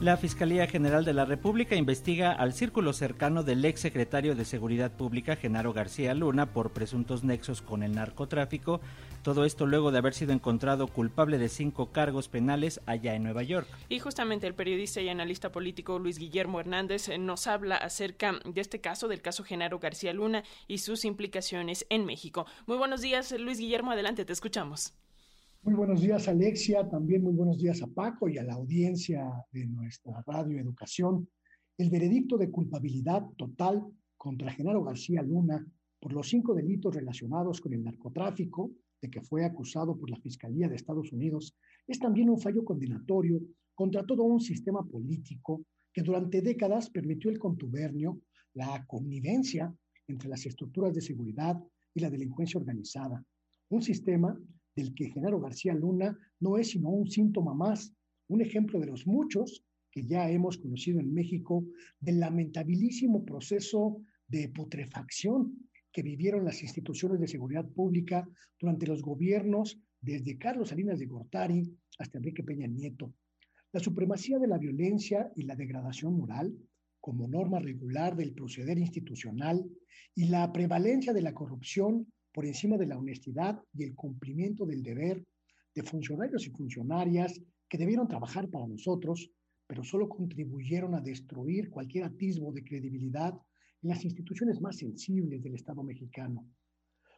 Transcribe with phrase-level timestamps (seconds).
[0.00, 4.90] La Fiscalía General de la República investiga al círculo cercano del ex secretario de Seguridad
[4.90, 8.80] Pública, Genaro García Luna, por presuntos nexos con el narcotráfico.
[9.22, 13.44] Todo esto luego de haber sido encontrado culpable de cinco cargos penales allá en Nueva
[13.44, 13.68] York.
[13.88, 18.60] Y justamente el periodista y analista político Luis Guillermo Hernández eh, nos habla acerca de
[18.60, 22.46] este caso, del caso Genaro García Luna y sus implicaciones en México.
[22.66, 24.92] Muy buenos días, Luis Guillermo, adelante, te escuchamos.
[25.64, 26.86] Muy buenos días, Alexia.
[26.86, 31.26] También muy buenos días a Paco y a la audiencia de nuestra radio Educación.
[31.78, 33.82] El veredicto de culpabilidad total
[34.18, 35.66] contra Genaro García Luna
[35.98, 40.68] por los cinco delitos relacionados con el narcotráfico, de que fue acusado por la Fiscalía
[40.68, 41.56] de Estados Unidos,
[41.86, 43.40] es también un fallo condenatorio
[43.74, 48.20] contra todo un sistema político que durante décadas permitió el contubernio,
[48.52, 49.74] la connivencia
[50.08, 51.58] entre las estructuras de seguridad
[51.94, 53.24] y la delincuencia organizada.
[53.70, 54.38] Un sistema
[54.74, 57.94] del que Genaro García Luna no es sino un síntoma más,
[58.28, 61.64] un ejemplo de los muchos que ya hemos conocido en México
[62.00, 69.78] del lamentabilísimo proceso de putrefacción que vivieron las instituciones de seguridad pública durante los gobiernos
[70.00, 73.14] desde Carlos Salinas de Gortari hasta Enrique Peña Nieto.
[73.72, 76.52] La supremacía de la violencia y la degradación moral
[77.00, 79.64] como norma regular del proceder institucional
[80.14, 84.82] y la prevalencia de la corrupción por encima de la honestidad y el cumplimiento del
[84.82, 85.24] deber
[85.72, 89.30] de funcionarios y funcionarias que debieron trabajar para nosotros,
[89.68, 93.32] pero solo contribuyeron a destruir cualquier atisbo de credibilidad
[93.82, 96.44] en las instituciones más sensibles del Estado mexicano.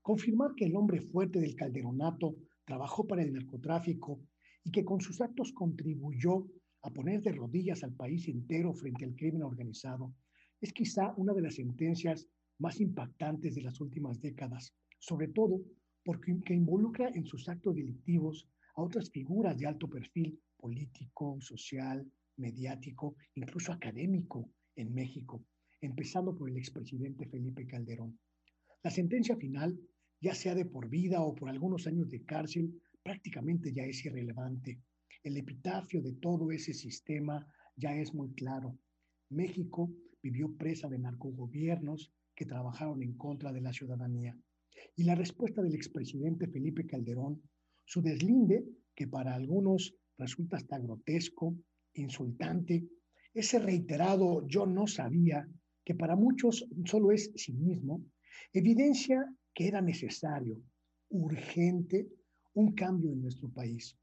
[0.00, 4.18] Confirmar que el hombre fuerte del calderonato trabajó para el narcotráfico
[4.64, 6.46] y que con sus actos contribuyó
[6.82, 10.14] a poner de rodillas al país entero frente al crimen organizado
[10.62, 12.26] es quizá una de las sentencias
[12.62, 15.60] más impactantes de las últimas décadas sobre todo
[16.04, 23.16] porque involucra en sus actos delictivos a otras figuras de alto perfil político, social, mediático,
[23.34, 25.44] incluso académico en México,
[25.80, 28.16] empezando por el expresidente Felipe Calderón.
[28.84, 29.76] La sentencia final,
[30.20, 34.80] ya sea de por vida o por algunos años de cárcel, prácticamente ya es irrelevante.
[35.24, 37.44] El epitafio de todo ese sistema
[37.76, 38.78] ya es muy claro.
[39.30, 42.12] México vivió presa de narcogobiernos
[42.46, 44.36] trabajaron en contra de la ciudadanía.
[44.96, 47.42] Y la respuesta del expresidente Felipe Calderón,
[47.84, 48.64] su deslinde,
[48.94, 51.56] que para algunos resulta hasta grotesco,
[51.94, 52.84] insultante,
[53.34, 55.48] ese reiterado yo no sabía,
[55.84, 58.04] que para muchos solo es sí mismo,
[58.52, 59.24] evidencia
[59.54, 60.60] que era necesario,
[61.10, 62.08] urgente,
[62.54, 63.96] un cambio en nuestro país,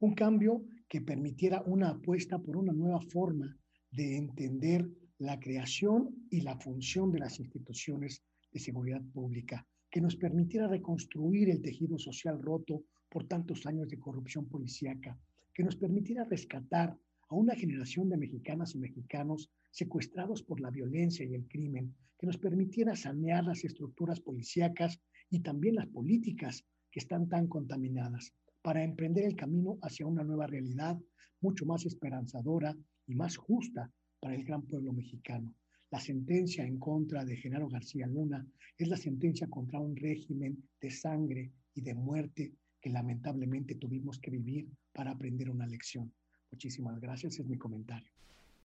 [0.00, 3.56] un cambio que permitiera una apuesta por una nueva forma
[3.90, 4.88] de entender
[5.18, 8.22] la creación y la función de las instituciones
[8.52, 13.98] de seguridad pública, que nos permitiera reconstruir el tejido social roto por tantos años de
[13.98, 15.18] corrupción policíaca,
[15.54, 16.96] que nos permitiera rescatar
[17.28, 22.26] a una generación de mexicanas y mexicanos secuestrados por la violencia y el crimen, que
[22.26, 25.00] nos permitiera sanear las estructuras policíacas
[25.30, 28.32] y también las políticas que están tan contaminadas,
[28.62, 30.98] para emprender el camino hacia una nueva realidad
[31.40, 32.76] mucho más esperanzadora
[33.06, 33.90] y más justa
[34.20, 35.54] para el gran pueblo mexicano.
[35.90, 38.46] La sentencia en contra de Genaro García Luna
[38.76, 44.30] es la sentencia contra un régimen de sangre y de muerte que lamentablemente tuvimos que
[44.30, 46.12] vivir para aprender una lección.
[46.50, 48.10] Muchísimas gracias, es mi comentario.